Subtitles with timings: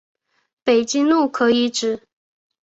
[0.63, 2.07] 北京路可以指